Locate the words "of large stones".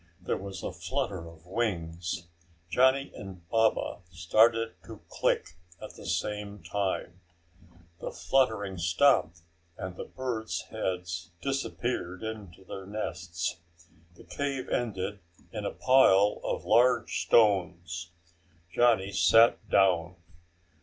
16.43-18.09